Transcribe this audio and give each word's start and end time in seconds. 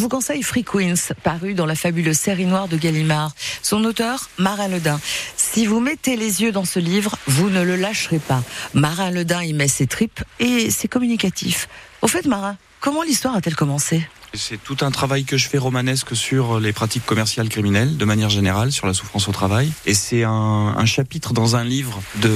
Je 0.00 0.02
vous 0.02 0.08
conseille 0.08 0.42
Free 0.42 0.64
Queens, 0.64 1.12
paru 1.22 1.52
dans 1.52 1.66
la 1.66 1.74
fabuleuse 1.74 2.16
série 2.16 2.46
noire 2.46 2.68
de 2.68 2.78
Gallimard. 2.78 3.34
Son 3.60 3.84
auteur, 3.84 4.30
Marin 4.38 4.68
Ledin. 4.68 4.98
Si 5.36 5.66
vous 5.66 5.78
mettez 5.78 6.16
les 6.16 6.40
yeux 6.40 6.52
dans 6.52 6.64
ce 6.64 6.78
livre, 6.78 7.18
vous 7.26 7.50
ne 7.50 7.62
le 7.62 7.76
lâcherez 7.76 8.18
pas. 8.18 8.42
Marin 8.72 9.10
Ledin 9.10 9.42
y 9.42 9.52
met 9.52 9.68
ses 9.68 9.86
tripes 9.86 10.24
et 10.38 10.70
c'est 10.70 10.88
communicatif. 10.88 11.68
Au 12.00 12.08
fait, 12.08 12.24
Marin, 12.24 12.56
comment 12.80 13.02
l'histoire 13.02 13.36
a-t-elle 13.36 13.56
commencé? 13.56 14.08
C'est 14.34 14.62
tout 14.62 14.76
un 14.82 14.90
travail 14.90 15.24
que 15.24 15.36
je 15.36 15.48
fais 15.48 15.58
romanesque 15.58 16.14
sur 16.14 16.60
les 16.60 16.72
pratiques 16.72 17.04
commerciales 17.04 17.48
criminelles, 17.48 17.96
de 17.96 18.04
manière 18.04 18.30
générale, 18.30 18.72
sur 18.72 18.86
la 18.86 18.94
souffrance 18.94 19.28
au 19.28 19.32
travail. 19.32 19.70
Et 19.86 19.94
c'est 19.94 20.24
un, 20.24 20.30
un, 20.76 20.86
chapitre 20.86 21.32
dans 21.32 21.56
un 21.56 21.64
livre 21.64 22.00
de 22.22 22.30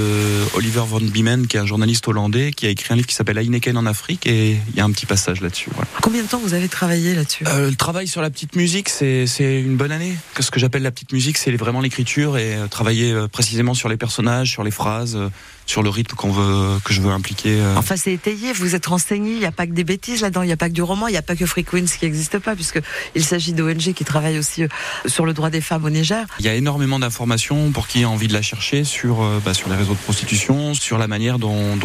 Oliver 0.55 0.83
von 0.87 1.01
Biemen, 1.01 1.47
qui 1.47 1.57
est 1.57 1.61
un 1.61 1.67
journaliste 1.67 2.07
hollandais, 2.09 2.53
qui 2.53 2.67
a 2.67 2.71
écrit 2.71 2.93
un 2.93 2.97
livre 2.97 3.07
qui 3.07 3.15
s'appelle 3.15 3.39
Heineken 3.39 3.77
en 3.77 3.87
Afrique, 3.87 4.27
et 4.27 4.59
il 4.71 4.77
y 4.77 4.81
a 4.81 4.85
un 4.85 4.91
petit 4.91 5.07
passage 5.07 5.41
là-dessus. 5.41 5.71
Voilà. 5.73 5.89
Combien 6.03 6.23
de 6.23 6.29
temps 6.29 6.41
vous 6.43 6.55
avez 6.55 6.69
travaillé 6.69 7.15
là-dessus? 7.15 7.45
Euh, 7.47 7.71
Le 7.71 7.77
travail 7.77 8.09
sur 8.09 8.23
la 8.23 8.31
petite 8.31 8.57
musique, 8.57 8.89
c'est 8.89 9.27
une 9.39 9.77
bonne 9.77 9.93
année. 9.93 10.17
Ce 10.39 10.51
que 10.51 10.61
j'appelle 10.61 10.83
la 10.83 10.91
petite 10.91 11.13
musique, 11.13 11.39
c'est 11.39 11.53
vraiment 11.53 11.81
l'écriture 11.81 12.37
et 12.37 12.57
euh, 12.57 12.67
travailler 12.67 13.13
euh, 13.13 13.29
précisément 13.29 13.75
sur 13.75 13.89
les 13.89 13.97
personnages, 13.97 14.51
sur 14.51 14.65
les 14.65 14.71
phrases, 14.71 15.19
sur 15.67 15.83
le 15.83 15.91
rythme 15.91 16.15
qu'on 16.15 16.31
veut, 16.31 16.79
que 16.85 16.93
je 16.93 17.01
veux 17.01 17.11
impliquer. 17.11 17.63
Enfin, 17.77 17.97
c'est 17.97 18.13
étayé, 18.13 18.53
vous 18.53 18.75
êtes 18.75 18.87
renseigné, 18.87 19.33
il 19.33 19.39
n'y 19.39 19.47
a 19.47 19.53
pas 19.53 19.67
que 19.67 19.73
des 19.73 19.85
bêtises 19.85 20.21
là-dedans, 20.21 20.43
il 20.43 20.47
n'y 20.47 20.53
a 20.53 20.57
pas 20.57 20.69
que 20.69 20.75
du 20.75 20.83
roman, 20.83 21.09
il 21.09 21.13
n'y 21.13 21.17
a 21.17 21.23
pas 21.23 21.37
que 21.37 21.47
Queens 21.85 21.99
qui 21.99 22.05
n'existe 22.05 22.39
pas, 22.39 22.55
puisqu'il 22.55 23.25
s'agit 23.25 23.53
d'ONG 23.53 23.93
qui 23.95 24.05
travaillent 24.05 24.39
aussi 24.39 24.63
euh, 24.65 24.69
sur 25.07 25.27
le 25.27 25.33
droit 25.33 25.51
des 25.51 25.61
femmes 25.61 25.85
au 25.85 25.91
Niger. 25.91 26.27
Il 26.39 26.47
y 26.47 26.49
a 26.49 26.55
énormément 26.55 26.99
d'informations 26.99 27.71
pour 27.71 27.87
qui 27.87 28.05
a 28.05 28.09
envie 28.09 28.29
de 28.29 28.33
la 28.33 28.43
chercher 28.43 28.85
sur, 28.85 29.23
euh, 29.23 29.41
bah, 29.45 29.55
sur 29.55 29.69
les 29.69 29.77
réseaux 29.77 29.95
de 29.95 29.99
prostitution, 29.99 30.75
sur 30.75 30.99
la 30.99 31.07
manière 31.07 31.39
dont, 31.39 31.79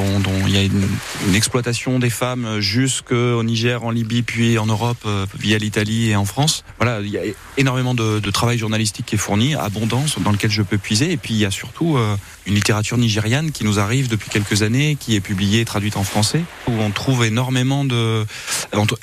il 0.48 0.54
y 0.54 0.58
a 0.58 0.64
une, 0.64 1.36
exploitation 1.36 2.00
des 2.00 2.10
femmes 2.10 2.60
jusqu'au 2.60 3.44
Niger, 3.44 3.84
en 3.84 3.92
Libye, 3.92 4.24
puis 4.24 4.58
en 4.58 4.66
Europe, 4.66 5.08
via 5.38 5.58
l'Italie 5.58 6.10
et 6.10 6.16
en 6.16 6.26
France. 6.26 6.64
Voilà, 6.80 7.00
il 7.02 7.10
y 7.10 7.18
a 7.18 7.22
énormément 7.58 7.94
de, 7.94 8.20
de, 8.20 8.32
travail 8.32 8.58
journalistique 8.58 9.06
qui 9.06 9.16
est 9.16 9.20
fourni, 9.20 9.56
abondance 9.56 10.20
dans 10.20 10.32
lequel 10.32 10.52
je 10.52 10.62
peux 10.62 10.78
puiser, 10.78 11.12
et 11.12 11.18
puis 11.18 11.34
il 11.34 11.40
y 11.40 11.46
a 11.46 11.52
surtout 11.52 11.98
une 12.46 12.56
littérature 12.56 12.98
nigériane 12.98 13.52
qui 13.52 13.64
nous 13.64 13.80
arrive 13.80 14.10
depuis 14.10 14.30
quelques 14.30 14.64
années, 14.64 14.98
qui 15.00 15.16
est 15.16 15.22
publiée 15.22 15.62
et 15.62 15.66
traduite 15.66 15.98
en 15.98 16.04
français, 16.04 16.42
où 16.68 16.72
on 16.72 16.90
trouve 16.90 17.24
énormément 17.24 17.86
de, 17.86 18.26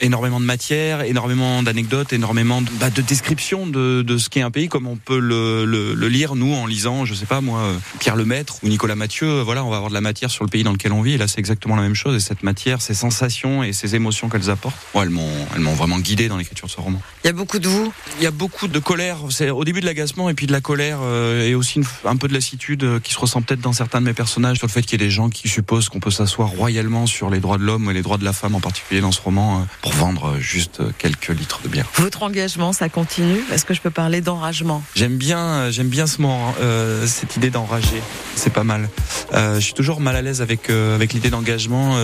énormément 0.01 0.41
de 0.41 0.45
matière, 0.45 0.86
énormément 1.07 1.63
d'anecdotes, 1.63 2.13
énormément 2.13 2.63
de, 2.63 2.69
bah, 2.81 2.91
de 2.91 3.03
descriptions 3.03 3.67
de, 3.67 4.03
de 4.03 4.19
ce 4.19 4.29
qu'est 4.29 4.43
un 4.43 4.51
pays, 4.51 4.69
comme 4.69 4.87
on 4.87 4.97
peut 4.97 5.19
le, 5.19 5.65
le, 5.65 5.95
le, 5.95 6.09
lire 6.09 6.35
nous 6.35 6.55
en 6.55 6.67
lisant, 6.67 7.05
je 7.05 7.15
sais 7.15 7.27
pas 7.27 7.41
moi, 7.41 7.73
Pierre 7.99 8.17
Lemaître 8.17 8.57
ou 8.63 8.69
Nicolas 8.69 8.95
Mathieu. 8.95 9.41
Voilà, 9.41 9.65
on 9.65 9.71
va 9.71 9.77
avoir 9.77 9.91
de 9.91 9.95
la 9.95 10.01
matière 10.01 10.31
sur 10.31 10.45
le 10.45 10.51
pays 10.51 10.63
dans 10.63 10.73
lequel 10.73 10.93
on 10.93 11.03
vit. 11.03 11.15
Et 11.15 11.19
là, 11.19 11.29
c'est 11.29 11.39
exactement 11.39 11.77
la 11.77 11.83
même 11.83 11.95
chose. 11.95 12.17
Et 12.17 12.21
cette 12.21 12.43
matière, 12.43 12.81
ces 12.81 12.95
sensations 12.95 13.63
et 13.63 13.73
ces 13.73 13.95
émotions 13.95 14.29
qu'elles 14.29 14.51
apportent, 14.51 14.77
bon, 14.95 15.03
elles 15.03 15.11
m'ont, 15.11 15.31
elles 15.55 15.61
m'ont 15.61 15.75
vraiment 15.75 15.99
guidé 15.99 16.29
dans 16.29 16.37
l'écriture 16.37 16.67
de 16.67 16.73
ce 16.73 16.81
roman. 16.81 17.01
Il 17.25 17.27
y 17.27 17.31
a 17.31 17.33
beaucoup 17.33 17.59
de 17.59 17.69
vous. 17.69 17.93
Il 18.19 18.25
y 18.25 18.27
a 18.27 18.31
beaucoup 18.31 18.69
de 18.69 18.79
colère. 18.79 19.19
C'est 19.31 19.51
au 19.51 19.65
début 19.65 19.81
de 19.81 19.87
l'agacement 19.87 20.31
et 20.31 20.35
puis 20.35 20.47
de 20.47 20.53
la 20.53 20.61
colère 20.61 20.99
euh, 21.03 21.47
et 21.47 21.55
aussi 21.55 21.79
une, 21.79 21.85
un 22.05 22.17
peu 22.17 22.29
de 22.29 22.35
lassitude 22.35 22.85
euh, 22.85 23.01
qui 23.01 23.13
se 23.13 23.19
ressent 23.19 23.43
peut-être 23.43 23.61
dans 23.61 23.73
certains 23.73 24.01
de 24.01 24.07
mes 24.07 24.15
personnages 24.15 24.59
sur 24.59 24.67
le 24.67 24.73
fait 24.73 24.83
qu'il 24.83 25.01
y 25.01 25.03
ait 25.03 25.07
des 25.07 25.11
gens 25.11 25.29
qui 25.29 25.49
supposent 25.49 25.89
qu'on 25.89 26.01
peut 26.01 26.11
s'asseoir 26.11 26.49
royalement 26.49 27.07
sur 27.07 27.31
les 27.31 27.41
droits 27.41 27.59
de 27.59 27.65
l'homme 27.65 27.91
et 27.91 27.95
les 27.95 28.03
droits 28.03 28.19
de 28.19 28.25
la 28.25 28.33
femme 28.33 28.55
en 28.55 28.61
particulier 28.61 29.01
dans 29.01 29.13
ce 29.13 29.21
roman 29.21 29.61
euh, 29.61 29.65
pour 29.83 29.93
vendre 29.93 30.39
juste 30.39 30.76
quelques 30.99 31.29
litres 31.29 31.61
de 31.63 31.69
bière. 31.69 31.87
Votre 31.97 32.23
engagement, 32.23 32.73
ça 32.73 32.89
continue? 32.89 33.41
Est-ce 33.53 33.65
que 33.65 33.75
je 33.75 33.81
peux 33.81 33.91
parler 33.91 34.21
d'enragement? 34.21 34.83
J'aime 34.95 35.17
bien, 35.17 35.71
j'aime 35.71 35.89
bien 35.89 36.07
ce 36.07 36.21
mot, 36.23 36.37
euh, 36.61 37.07
cette 37.07 37.37
idée 37.37 37.51
d'enrager. 37.51 38.03
C'est 38.35 38.53
pas 38.53 38.65
mal. 38.65 38.89
Euh, 39.33 39.57
je 39.57 39.61
suis 39.61 39.75
toujours 39.75 40.01
mal 40.01 40.17
à 40.17 40.23
l'aise 40.23 40.43
avec 40.43 40.71
avec 40.71 41.13
l'idée 41.13 41.31
d'engagement. 41.31 41.97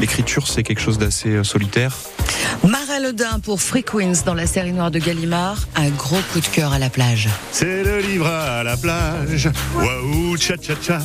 L'écriture, 0.00 0.48
c'est 0.48 0.62
quelque 0.62 0.80
chose 0.80 0.98
d'assez 0.98 1.42
solitaire. 1.44 1.96
Marin 2.66 3.00
Ledin 3.00 3.40
pour 3.40 3.60
Free 3.62 3.84
Queens 3.84 4.24
dans 4.24 4.34
la 4.34 4.46
série 4.46 4.72
noire 4.72 4.90
de 4.90 4.98
Gallimard. 4.98 5.66
Un 5.76 5.90
gros 5.90 6.20
coup 6.32 6.40
de 6.40 6.46
cœur 6.46 6.72
à 6.72 6.78
la 6.78 6.90
plage. 6.90 7.28
C'est 7.52 7.84
le 7.84 8.00
livre 8.00 8.26
à 8.26 8.62
la 8.62 8.76
plage. 8.76 9.50
Waouh, 9.76 10.36
cha 10.36 10.54
cha 10.60 10.74
cha. 10.80 10.98